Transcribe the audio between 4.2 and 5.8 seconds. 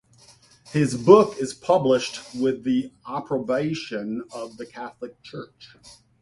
of the Catholic Church.